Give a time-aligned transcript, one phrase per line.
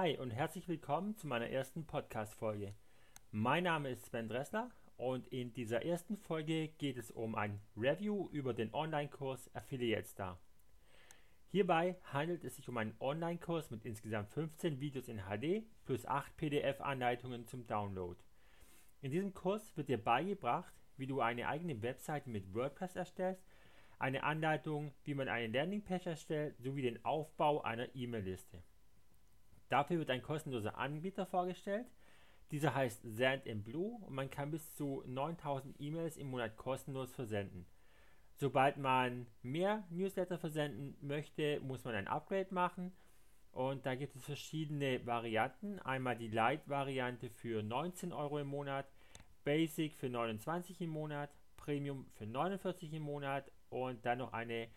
[0.00, 2.72] Hi und herzlich willkommen zu meiner ersten Podcast-Folge.
[3.32, 8.30] Mein Name ist Sven Dressler und in dieser ersten Folge geht es um ein Review
[8.32, 10.40] über den Online-Kurs Affiliate Star.
[11.50, 16.34] Hierbei handelt es sich um einen Online-Kurs mit insgesamt 15 Videos in HD plus 8
[16.38, 18.18] PDF-Anleitungen zum Download.
[19.02, 23.44] In diesem Kurs wird dir beigebracht, wie du eine eigene Webseite mit WordPress erstellst,
[23.98, 28.62] eine Anleitung, wie man eine Landingpage erstellt, sowie den Aufbau einer E-Mail-Liste.
[29.70, 31.86] Dafür wird ein kostenloser Anbieter vorgestellt.
[32.50, 37.12] Dieser heißt Sand in Blue und man kann bis zu 9000 E-Mails im Monat kostenlos
[37.12, 37.64] versenden.
[38.34, 42.92] Sobald man mehr Newsletter versenden möchte, muss man ein Upgrade machen.
[43.52, 45.78] Und da gibt es verschiedene Varianten.
[45.80, 48.86] Einmal die Light-Variante für 19 Euro im Monat,
[49.44, 54.68] Basic für 29 im Monat, Premium für 49 im Monat und dann noch eine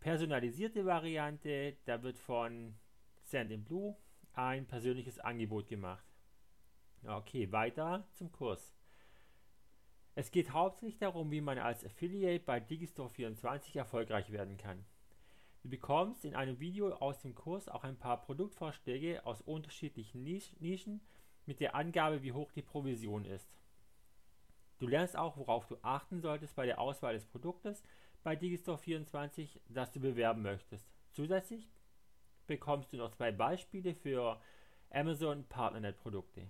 [0.00, 1.76] personalisierte Variante.
[1.86, 2.74] Da wird von
[3.22, 3.96] Sand in Blue
[4.34, 6.04] ein persönliches Angebot gemacht.
[7.06, 8.74] Okay, weiter zum Kurs.
[10.14, 14.84] Es geht hauptsächlich darum, wie man als Affiliate bei Digistore24 erfolgreich werden kann.
[15.62, 21.00] Du bekommst in einem Video aus dem Kurs auch ein paar Produktvorschläge aus unterschiedlichen Nischen
[21.46, 23.50] mit der Angabe, wie hoch die Provision ist.
[24.78, 27.82] Du lernst auch, worauf du achten solltest bei der Auswahl des Produktes
[28.22, 30.86] bei Digistore24, das du bewerben möchtest.
[31.12, 31.68] Zusätzlich
[32.46, 34.40] bekommst du noch zwei Beispiele für
[34.90, 36.48] Amazon Partnernet Produkte.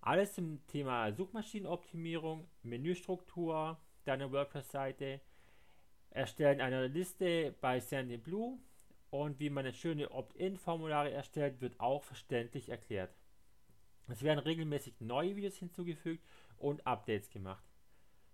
[0.00, 5.20] Alles zum Thema Suchmaschinenoptimierung, Menüstruktur deiner WordPress-Seite,
[6.10, 8.58] Erstellen einer Liste bei Sandy Blue
[9.10, 13.14] und wie man schöne Opt-in-Formulare erstellt, wird auch verständlich erklärt.
[14.08, 16.24] Es werden regelmäßig neue Videos hinzugefügt
[16.56, 17.64] und Updates gemacht.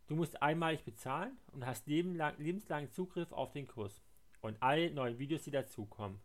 [0.07, 4.03] Du musst einmalig bezahlen und hast lebenslangen Zugriff auf den Kurs
[4.41, 6.21] und alle neuen Videos, die dazukommen.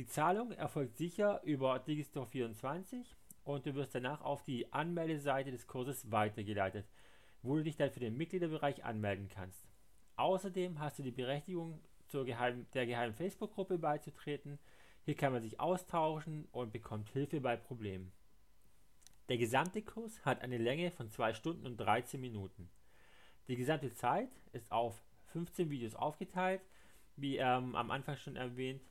[0.00, 3.04] Die Zahlung erfolgt sicher über Digistore24
[3.44, 6.86] und du wirst danach auf die Anmeldeseite des Kurses weitergeleitet,
[7.42, 9.68] wo du dich dann für den Mitgliederbereich anmelden kannst.
[10.16, 14.58] Außerdem hast du die Berechtigung, zur geheim, der geheimen Facebook-Gruppe beizutreten.
[15.04, 18.10] Hier kann man sich austauschen und bekommt Hilfe bei Problemen.
[19.28, 22.70] Der gesamte Kurs hat eine Länge von 2 Stunden und 13 Minuten.
[23.48, 26.62] Die gesamte Zeit ist auf 15 Videos aufgeteilt,
[27.16, 28.89] wie ähm, am Anfang schon erwähnt.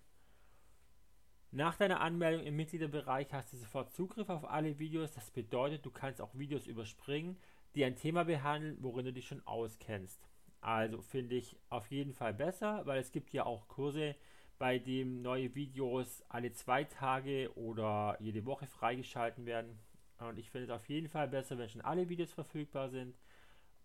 [1.52, 5.14] Nach deiner Anmeldung im Mitgliederbereich hast du sofort Zugriff auf alle Videos.
[5.14, 7.38] Das bedeutet, du kannst auch Videos überspringen,
[7.74, 10.30] die ein Thema behandeln, worin du dich schon auskennst.
[10.62, 14.16] Also finde ich auf jeden Fall besser, weil es gibt ja auch Kurse,
[14.60, 19.80] bei denen neue Videos alle zwei Tage oder jede Woche freigeschalten werden.
[20.20, 23.18] Und ich finde es auf jeden Fall besser, wenn schon alle Videos verfügbar sind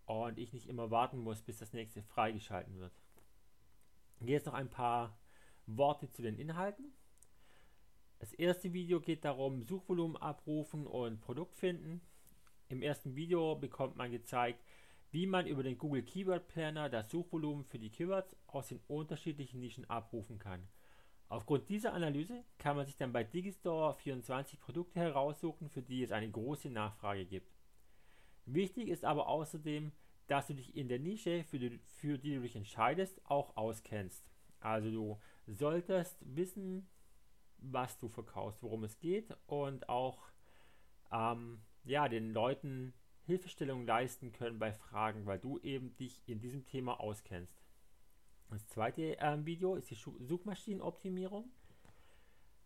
[0.05, 2.93] und ich nicht immer warten muss, bis das nächste freigeschalten wird.
[4.19, 5.17] Jetzt noch ein paar
[5.65, 6.93] Worte zu den Inhalten.
[8.19, 12.01] Das erste Video geht darum, Suchvolumen abrufen und Produkt finden.
[12.69, 14.63] Im ersten Video bekommt man gezeigt,
[15.11, 19.59] wie man über den Google Keyword Planner das Suchvolumen für die Keywords aus den unterschiedlichen
[19.59, 20.67] Nischen abrufen kann.
[21.27, 26.11] Aufgrund dieser Analyse kann man sich dann bei Digistore 24 Produkte heraussuchen, für die es
[26.11, 27.51] eine große Nachfrage gibt.
[28.45, 29.91] Wichtig ist aber außerdem,
[30.27, 34.23] dass du dich in der Nische, für die, für die du dich entscheidest, auch auskennst.
[34.59, 36.87] Also du solltest wissen,
[37.71, 40.29] was du verkaufst, worum es geht und auch
[41.11, 42.93] ähm, ja, den Leuten
[43.25, 47.61] Hilfestellung leisten können bei Fragen, weil du eben dich in diesem Thema auskennst.
[48.49, 51.51] Das zweite ähm, Video ist die Suchmaschinenoptimierung.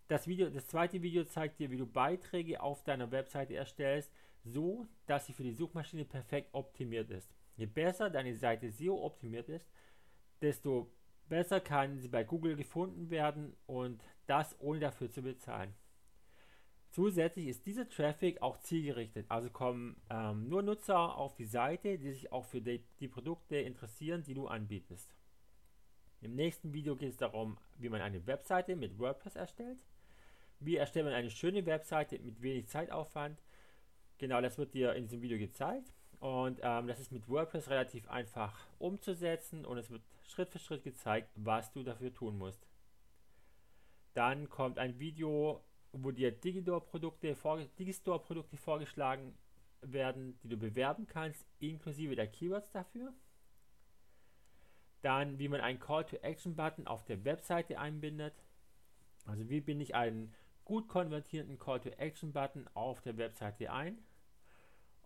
[0.07, 4.11] Das, Video, das zweite Video zeigt dir, wie du Beiträge auf deiner Webseite erstellst,
[4.43, 7.29] so dass sie für die Suchmaschine perfekt optimiert ist.
[7.55, 9.69] Je besser deine Seite SEO optimiert ist,
[10.41, 10.91] desto
[11.29, 15.73] besser kann sie bei Google gefunden werden und das ohne dafür zu bezahlen.
[16.91, 22.11] Zusätzlich ist dieser Traffic auch zielgerichtet, also kommen ähm, nur Nutzer auf die Seite, die
[22.11, 25.15] sich auch für die, die Produkte interessieren, die du anbietest.
[26.21, 29.85] Im nächsten Video geht es darum, wie man eine Webseite mit WordPress erstellt.
[30.59, 33.39] Wie erstellt man eine schöne Webseite mit wenig Zeitaufwand?
[34.17, 35.93] Genau, das wird dir in diesem Video gezeigt.
[36.19, 40.83] Und ähm, das ist mit WordPress relativ einfach umzusetzen und es wird Schritt für Schritt
[40.83, 42.67] gezeigt, was du dafür tun musst.
[44.13, 47.35] Dann kommt ein Video, wo dir Digistore-Produkte
[47.77, 49.37] Digistore vorgeschlagen
[49.81, 53.13] werden, die du bewerben kannst, inklusive der Keywords dafür.
[55.01, 58.33] Dann, wie man einen Call-to-Action-Button auf der Webseite einbindet.
[59.25, 60.33] Also wie binde ich einen
[60.65, 63.97] gut konvertierenden Call-to-Action-Button auf der Webseite ein.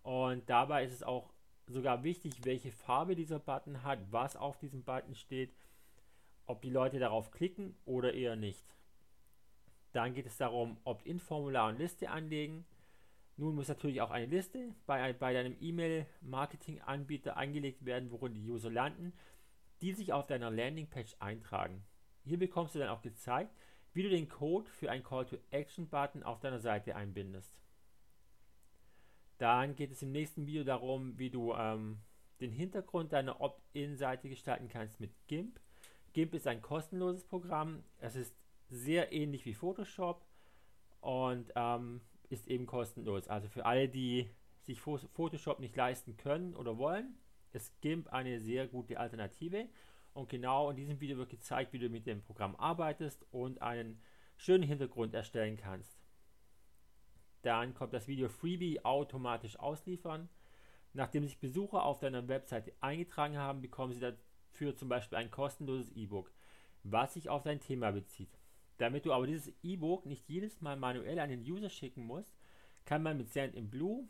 [0.01, 1.31] Und dabei ist es auch
[1.67, 5.53] sogar wichtig, welche Farbe dieser Button hat, was auf diesem Button steht,
[6.45, 8.75] ob die Leute darauf klicken oder eher nicht.
[9.93, 12.65] Dann geht es darum, Opt-in-Formular und Liste anlegen.
[13.37, 18.69] Nun muss natürlich auch eine Liste bei, bei deinem E-Mail-Marketing-Anbieter angelegt werden, worin die User
[18.69, 19.13] landen,
[19.81, 21.83] die sich auf deiner Landingpage eintragen.
[22.23, 23.55] Hier bekommst du dann auch gezeigt,
[23.93, 27.62] wie du den Code für einen Call-to-Action-Button auf deiner Seite einbindest.
[29.43, 31.97] Dann geht es im nächsten Video darum, wie du ähm,
[32.39, 35.59] den Hintergrund deiner Opt-in-Seite gestalten kannst mit GIMP.
[36.13, 37.83] GIMP ist ein kostenloses Programm.
[37.97, 38.33] Es ist
[38.69, 40.25] sehr ähnlich wie Photoshop
[41.01, 41.99] und ähm,
[42.29, 43.27] ist eben kostenlos.
[43.27, 44.29] Also für alle, die
[44.61, 47.17] sich Photoshop nicht leisten können oder wollen,
[47.51, 49.67] ist GIMP eine sehr gute Alternative.
[50.13, 54.01] Und genau in diesem Video wird gezeigt, wie du mit dem Programm arbeitest und einen
[54.37, 56.02] schönen Hintergrund erstellen kannst.
[57.43, 60.29] Dann kommt das Video Freebie automatisch ausliefern.
[60.93, 65.91] Nachdem sich Besucher auf deiner Webseite eingetragen haben, bekommen sie dafür zum Beispiel ein kostenloses
[65.91, 66.31] E-Book,
[66.83, 68.39] was sich auf dein Thema bezieht.
[68.77, 72.33] Damit du aber dieses E-Book nicht jedes Mal manuell an den User schicken musst,
[72.85, 74.07] kann man mit Send-in-Blue,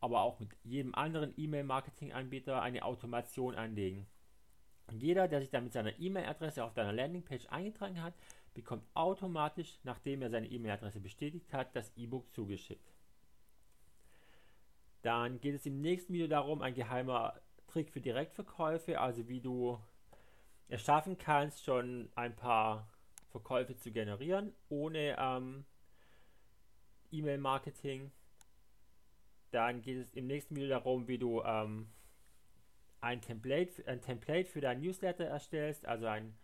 [0.00, 4.06] aber auch mit jedem anderen E-Mail-Marketing-Anbieter eine Automation anlegen.
[4.90, 8.14] Jeder, der sich dann mit seiner E-Mail-Adresse auf deiner Landingpage eingetragen hat,
[8.54, 12.92] bekommt automatisch, nachdem er seine E-Mail-Adresse bestätigt hat, das E-Book zugeschickt.
[15.02, 19.78] Dann geht es im nächsten Video darum, ein geheimer Trick für Direktverkäufe, also wie du
[20.68, 22.88] es schaffen kannst, schon ein paar
[23.30, 25.64] Verkäufe zu generieren, ohne ähm,
[27.10, 28.12] E-Mail-Marketing.
[29.50, 31.88] Dann geht es im nächsten Video darum, wie du ähm,
[33.00, 36.38] ein, Template, ein Template für dein Newsletter erstellst, also einen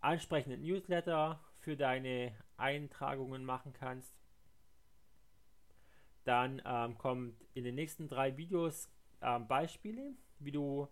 [0.00, 4.14] ansprechenden Newsletter für deine Eintragungen machen kannst.
[6.24, 8.90] Dann ähm, kommt in den nächsten drei Videos
[9.22, 10.88] ähm, Beispiele, wie du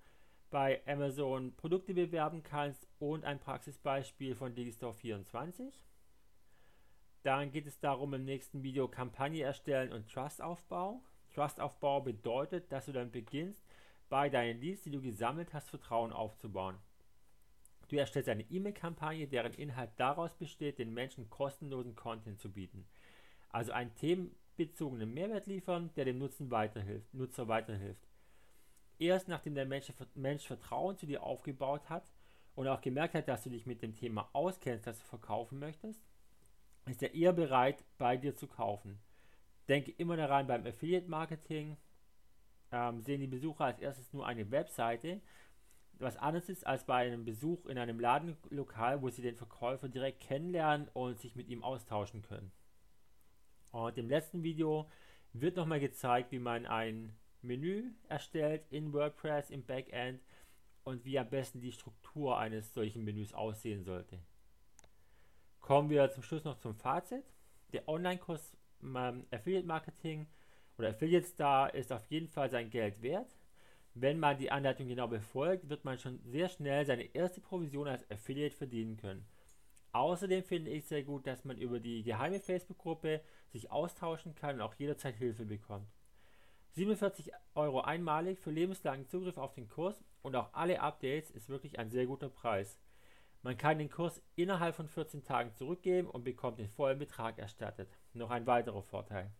[0.50, 5.82] bei Amazon Produkte bewerben kannst und ein Praxisbeispiel von Digistore 24.
[7.22, 11.02] Dann geht es darum, im nächsten Video Kampagne erstellen und Trustaufbau.
[11.34, 13.66] Trustaufbau bedeutet, dass du dann beginnst,
[14.08, 16.78] bei deinen Leads, die du gesammelt hast, Vertrauen aufzubauen.
[17.88, 22.86] Du erstellst eine E-Mail-Kampagne, deren Inhalt daraus besteht, den Menschen kostenlosen Content zu bieten.
[23.50, 28.08] Also ein Themen bezogenen Mehrwert liefern, der dem Nutzen weiterhilft, Nutzer weiterhilft.
[28.98, 32.10] Erst nachdem der Mensch, Mensch Vertrauen zu dir aufgebaut hat
[32.54, 36.00] und auch gemerkt hat, dass du dich mit dem Thema auskennst, das du verkaufen möchtest,
[36.86, 38.98] ist er eher bereit, bei dir zu kaufen.
[39.68, 41.76] Denke immer daran, beim Affiliate Marketing
[42.72, 45.20] ähm, sehen die Besucher als erstes nur eine Webseite,
[45.98, 50.20] was anderes ist als bei einem Besuch in einem Ladenlokal, wo sie den Verkäufer direkt
[50.20, 52.52] kennenlernen und sich mit ihm austauschen können.
[53.72, 54.90] Und im letzten Video
[55.32, 60.20] wird nochmal gezeigt, wie man ein Menü erstellt in WordPress im Backend
[60.84, 64.18] und wie am besten die Struktur eines solchen Menüs aussehen sollte.
[65.60, 67.24] Kommen wir zum Schluss noch zum Fazit.
[67.72, 70.26] Der Online-Kurs ähm, Affiliate Marketing
[70.78, 73.36] oder Affiliate Star ist auf jeden Fall sein Geld wert.
[73.98, 78.04] Wenn man die Anleitung genau befolgt, wird man schon sehr schnell seine erste Provision als
[78.10, 79.26] Affiliate verdienen können.
[79.92, 84.60] Außerdem finde ich sehr gut, dass man über die geheime Facebook-Gruppe sich austauschen kann und
[84.60, 85.88] auch jederzeit Hilfe bekommt.
[86.72, 91.78] 47 Euro einmalig für lebenslangen Zugriff auf den Kurs und auch alle Updates ist wirklich
[91.78, 92.78] ein sehr guter Preis.
[93.40, 97.88] Man kann den Kurs innerhalb von 14 Tagen zurückgeben und bekommt den vollen Betrag erstattet.
[98.12, 99.30] Noch ein weiterer Vorteil.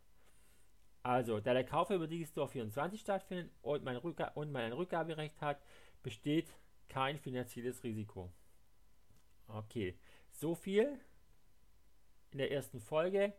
[1.07, 5.63] Also, da der Kauf über Digistore 24 stattfindet und man, und man ein Rückgaberecht hat,
[6.03, 6.51] besteht
[6.89, 8.33] kein finanzielles Risiko.
[9.47, 9.97] Okay,
[10.33, 10.99] so viel
[12.33, 13.35] in der ersten Folge.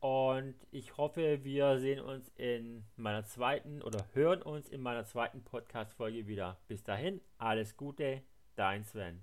[0.00, 5.44] Und ich hoffe, wir sehen uns in meiner zweiten oder hören uns in meiner zweiten
[5.44, 6.58] Podcast-Folge wieder.
[6.66, 8.24] Bis dahin, alles Gute,
[8.56, 9.22] dein Sven.